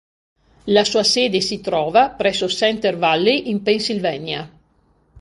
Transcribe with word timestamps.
La 0.63 0.83
sua 0.83 1.03
sede 1.03 1.41
si 1.41 1.61
trova 1.61 2.09
presso 2.09 2.47
Center 2.49 2.97
Valley, 2.97 3.51
in 3.51 3.61
Pennsylvania. 3.61 4.51